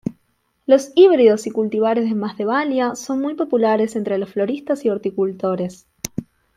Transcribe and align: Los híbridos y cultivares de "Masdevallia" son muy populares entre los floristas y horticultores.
Los 0.65 0.91
híbridos 0.95 1.45
y 1.45 1.51
cultivares 1.51 2.09
de 2.09 2.15
"Masdevallia" 2.15 2.95
son 2.95 3.21
muy 3.21 3.35
populares 3.35 3.95
entre 3.95 4.17
los 4.17 4.29
floristas 4.31 4.83
y 4.83 4.89
horticultores. 4.89 5.85